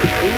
Ooh. 0.00 0.37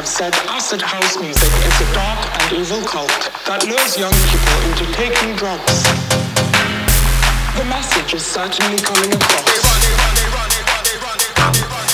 have 0.00 0.08
said 0.08 0.34
acid 0.48 0.80
house 0.80 1.20
music 1.20 1.52
is 1.68 1.76
a 1.84 1.92
dark 1.92 2.16
and 2.40 2.56
evil 2.56 2.80
cult 2.88 3.12
that 3.44 3.68
lures 3.68 4.00
young 4.00 4.16
people 4.32 4.56
into 4.72 4.88
taking 4.96 5.36
drugs. 5.36 5.84
The 7.60 7.68
message 7.68 8.14
is 8.16 8.24
certainly 8.24 8.80
coming 8.80 9.12
across. 9.12 9.60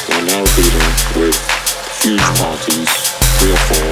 We're 0.07 0.23
now 0.23 0.47
dealing 0.55 0.95
with 1.19 1.35
huge 1.99 2.23
parties, 2.39 2.91
three 3.43 3.51
or 3.51 3.63
four, 3.75 3.91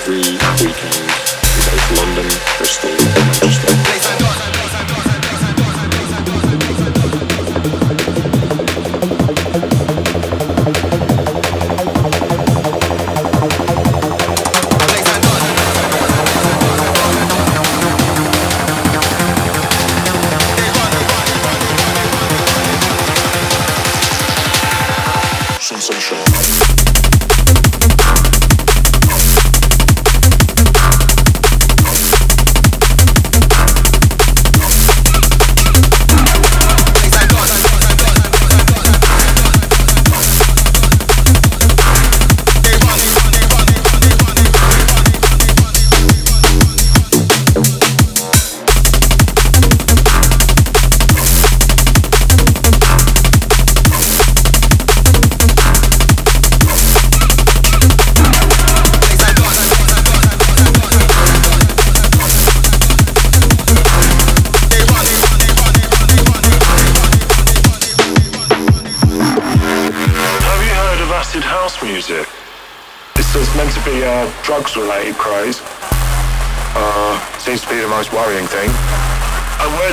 every 0.00 0.24
weekend 0.56 1.12
in 1.44 1.56
both 1.60 1.86
London, 2.00 2.28
Bristol, 2.56 2.88
and 2.88 3.12
Manchester. 3.36 4.71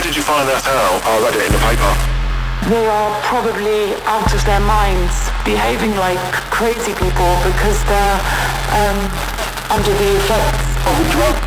did 0.09 0.17
you 0.17 0.23
find 0.23 0.49
that 0.49 0.65
out? 0.65 1.05
I 1.05 1.21
read 1.21 1.37
it 1.37 1.45
in 1.45 1.53
the 1.53 1.61
paper. 1.61 1.91
They 2.65 2.81
are 2.89 3.13
probably 3.29 3.93
out 4.09 4.25
of 4.33 4.41
their 4.41 4.59
minds, 4.59 5.29
behaving 5.45 5.93
like 6.01 6.17
crazy 6.49 6.97
people 6.97 7.29
because 7.45 7.77
they're 7.85 8.17
um, 8.73 8.97
under 9.69 9.93
the 9.93 10.09
effects 10.17 10.65
of 10.89 10.97
a 10.97 11.05
drug. 11.13 11.37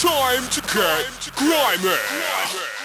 Time 0.00 0.48
to 0.48 0.60
get 0.64 1.28
grimy. 1.36 2.75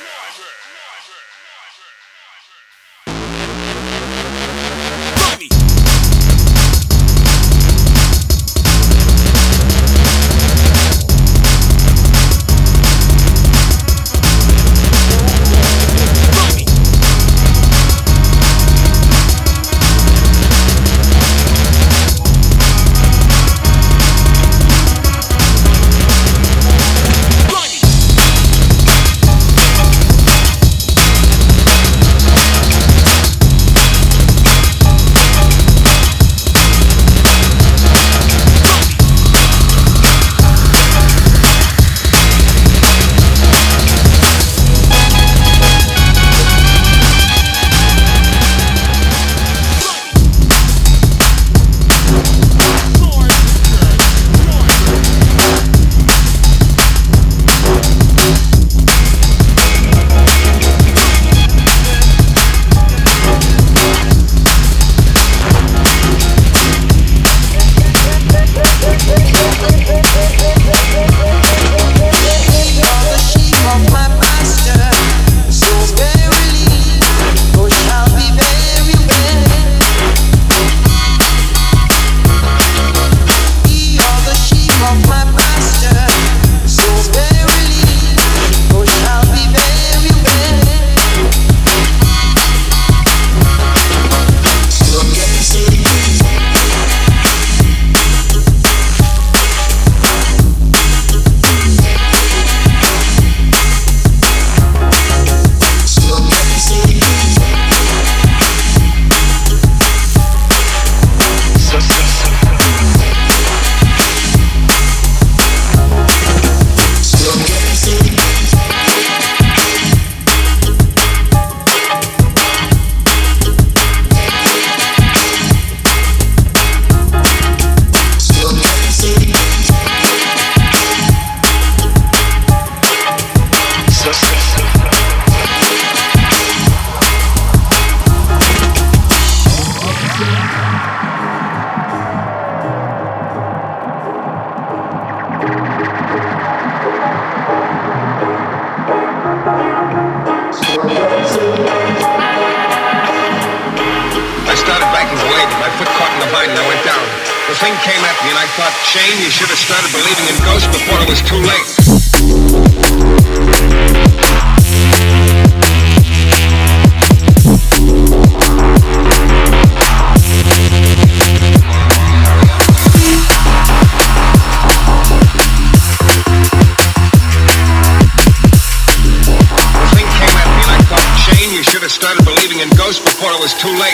Believing 182.35 182.59
in 182.59 182.69
ghosts 182.77 183.03
before 183.03 183.31
it 183.31 183.39
was 183.41 183.53
too 183.53 183.73
late. 183.75 183.91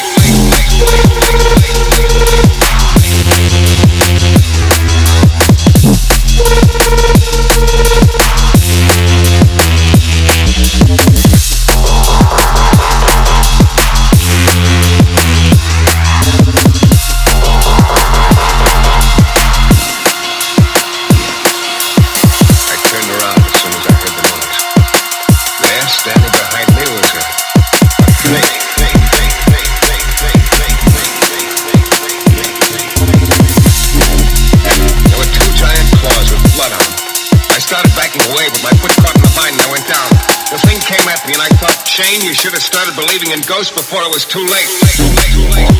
Believing 42.97 43.31
in 43.31 43.41
ghosts 43.45 43.71
before 43.71 44.01
it 44.01 44.11
was 44.11 44.25
too 44.25 44.41
late. 44.41 44.67
Too 44.97 45.05
late, 45.15 45.29
too 45.29 45.47
late 45.55 45.77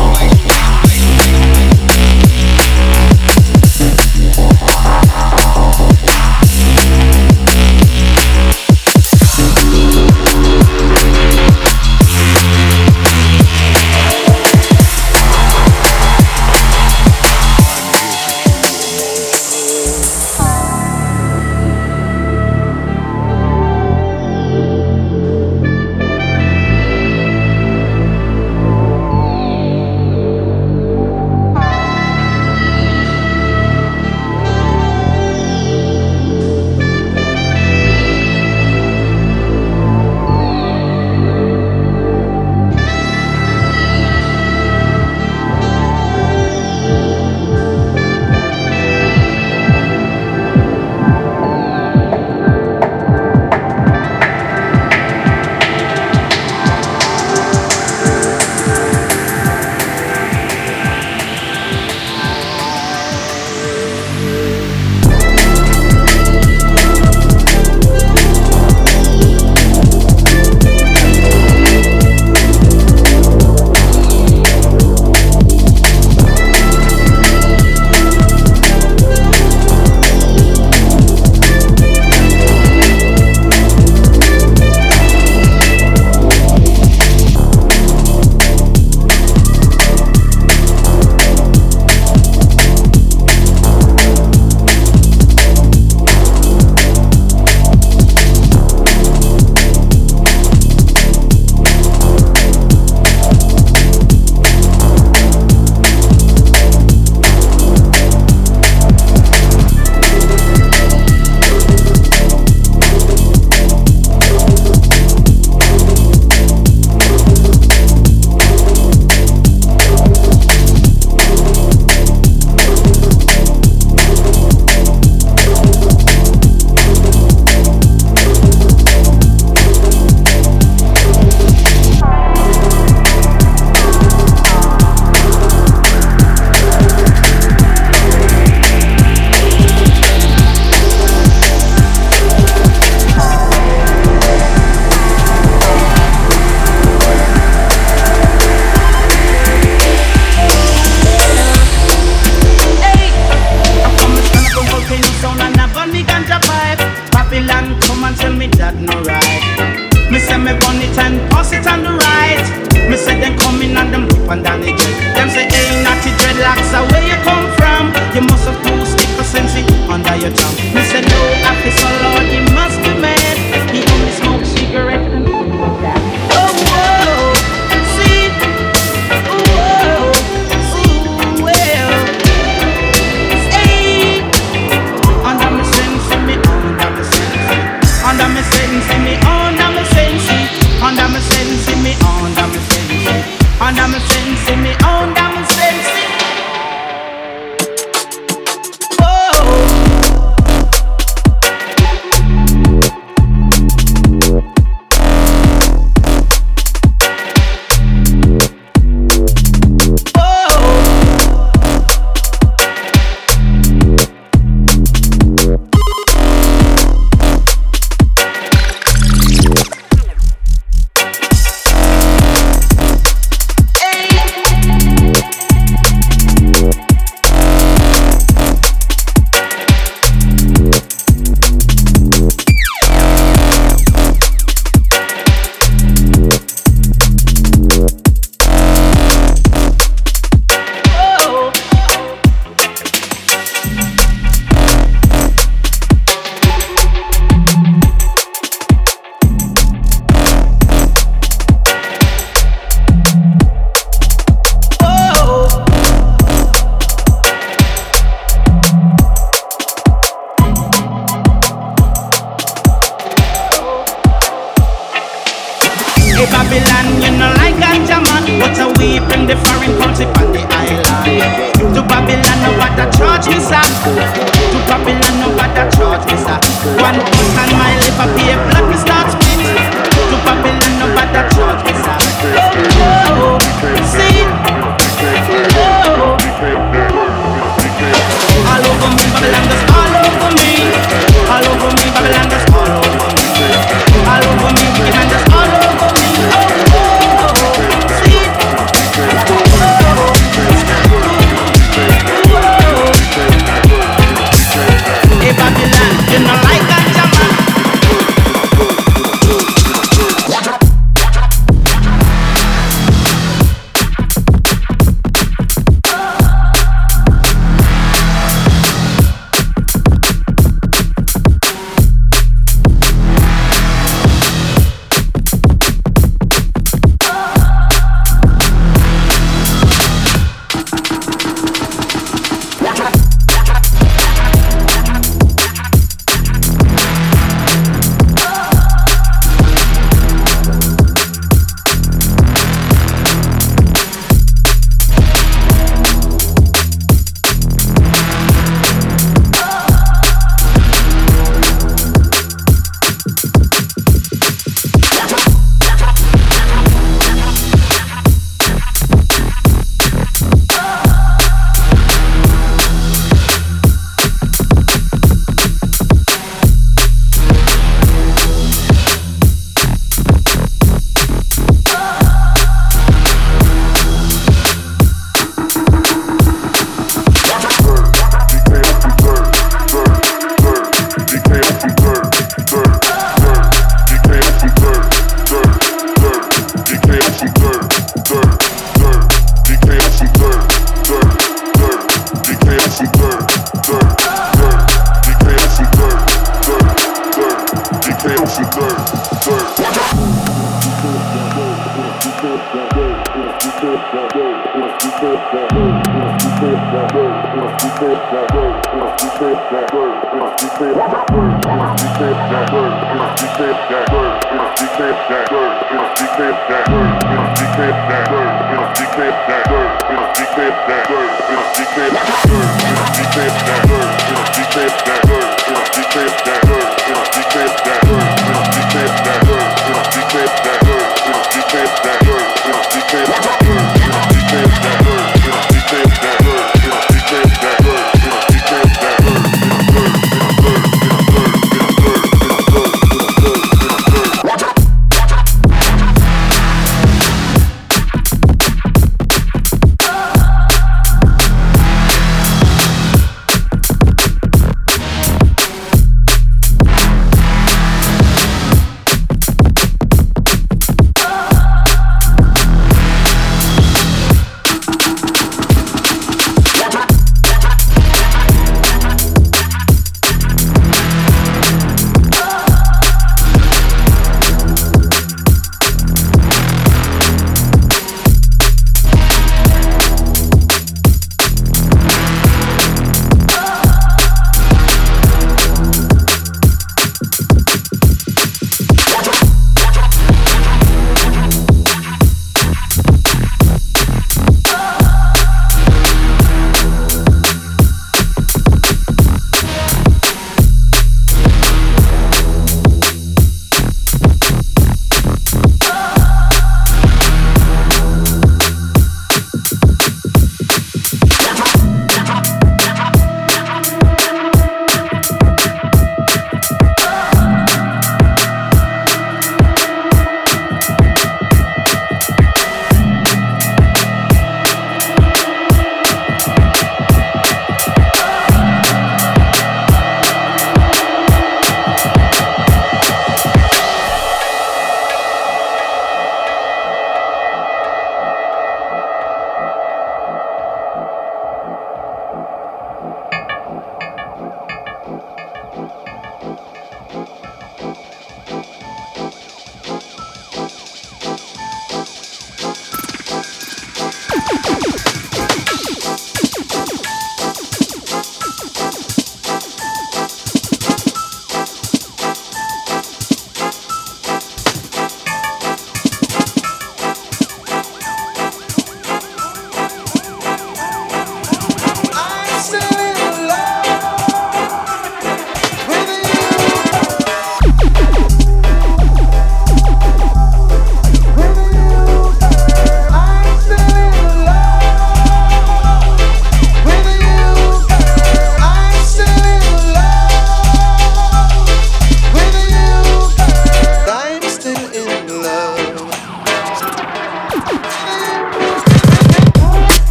wanna 0.00 0.29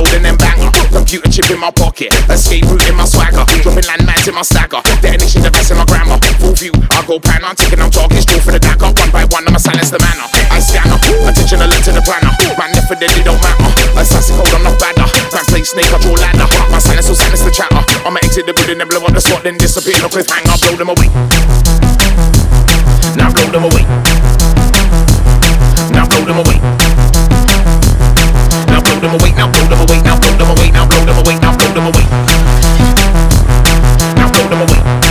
Reloading 0.00 0.24
them 0.24 0.36
banger. 0.40 0.72
Computer 0.96 1.28
chip 1.28 1.50
in 1.52 1.60
my 1.60 1.68
pocket. 1.68 2.08
Escape 2.32 2.64
route 2.72 2.88
in 2.88 2.96
my 2.96 3.04
swagger. 3.04 3.44
Dropping 3.60 3.84
landmines 3.84 4.24
in 4.24 4.32
my 4.32 4.40
stagger. 4.40 4.80
Detonation 5.04 5.44
device 5.44 5.68
in 5.68 5.76
my 5.76 5.84
grammar. 5.84 6.16
Full 6.40 6.56
view. 6.56 6.72
I 6.96 7.04
go 7.04 7.20
pan. 7.20 7.44
I'm 7.44 7.52
taking. 7.52 7.84
I'm 7.84 7.92
talking. 7.92 8.16
Straight 8.24 8.40
for 8.40 8.48
the 8.48 8.58
dagger. 8.58 8.88
One 8.88 9.12
by 9.12 9.28
one. 9.28 9.44
I'ma 9.44 9.60
silence 9.60 9.92
the 9.92 10.00
manner. 10.00 10.24
I 10.48 10.56
scanner. 10.56 10.96
Attention 11.28 11.60
alert 11.60 11.84
to 11.84 11.92
the 11.92 12.00
planner. 12.00 12.32
Man, 12.56 12.72
it 12.72 13.24
don't 13.28 13.36
matter. 13.44 14.00
Assassin 14.00 14.40
code. 14.40 14.56
I'm 14.56 14.64
not 14.64 14.80
badder. 14.80 15.04
Man, 15.36 15.44
play 15.52 15.68
snake. 15.68 15.92
I 15.92 16.00
draw 16.00 16.16
ladder. 16.16 16.48
My 16.72 16.80
silence 16.80 17.04
will 17.12 17.20
silence 17.20 17.44
the 17.44 17.52
chatter. 17.52 17.84
I'ma 18.08 18.24
exit 18.24 18.48
the 18.48 18.56
building. 18.56 18.80
Then 18.80 18.88
blow 18.88 19.04
up 19.04 19.12
the 19.12 19.20
spot. 19.20 19.44
Then 19.44 19.60
disappear. 19.60 20.00
No 20.00 20.08
cliffhanger. 20.08 20.56
Blow 20.64 20.80
them 20.80 20.88
away. 20.96 21.12
Now 23.20 23.28
blow 23.28 23.52
them 23.52 23.68
away. 23.68 23.84
Now 25.92 26.08
blow 26.08 26.24
them 26.24 26.40
away. 26.40 26.89
Now 29.00 29.08
blow 29.08 29.16
them 29.16 29.22
away. 29.22 29.32
Now 29.32 29.50
blow 29.50 29.66
them 29.66 29.80
away. 29.80 30.02
Now 30.02 30.18
blow 30.18 30.36
them 30.36 30.50
away. 30.50 30.70
Now 30.70 30.86
blow 30.86 31.04
them 31.06 31.16
away. 31.16 31.38
Now 31.40 31.56
blow 31.56 31.72
them 31.72 31.86
away. 31.86 32.04
Now 34.14 34.30
blow 34.30 34.48
them 34.48 34.60
away. 34.60 35.09